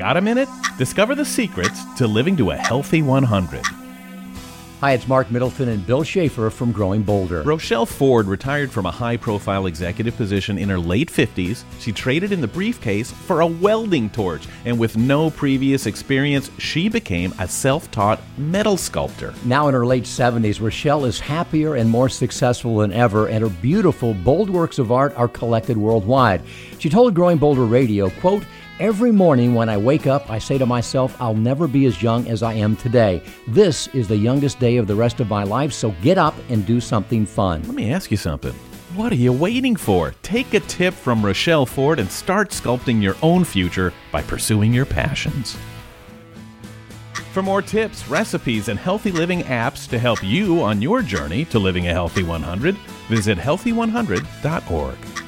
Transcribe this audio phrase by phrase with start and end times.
[0.00, 0.48] Got a minute?
[0.78, 3.62] Discover the secrets to living to a healthy 100.
[4.80, 7.42] Hi, it's Marc Middleton and Bill Shafer from Growing Bolder.
[7.42, 11.64] Rochelle Ford retired from a high profile executive position in her late 50s.
[11.80, 16.88] She traded in the briefcase for a welding torch, and with no previous experience, she
[16.88, 19.34] became a self taught metal sculptor.
[19.44, 23.50] Now in her late 70s, Rochelle is happier and more successful than ever, and her
[23.50, 26.40] beautiful, bold works of art are collected worldwide.
[26.78, 28.44] She told Growing Bolder Radio, quote,
[28.80, 32.26] Every morning when I wake up, I say to myself, I'll never be as young
[32.28, 33.22] as I am today.
[33.46, 36.64] This is the youngest day of the rest of my life, so get up and
[36.64, 37.62] do something fun.
[37.64, 38.54] Let me ask you something.
[38.94, 40.14] What are you waiting for?
[40.22, 44.86] Take a tip from Rochelle Ford and start sculpting your own future by pursuing your
[44.86, 45.58] passions.
[47.34, 51.58] For more tips, recipes, and healthy living apps to help you on your journey to
[51.58, 52.74] living a healthy 100,
[53.10, 55.19] visit healthy100.org.